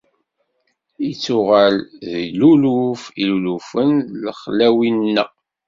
Ittuɣal 1.11 1.75
d 2.09 2.11
luluf 2.39 3.01
n 3.09 3.13
ilulufen 3.23 3.91
di 4.03 4.15
lexlawi-nneɣ. 4.25 5.29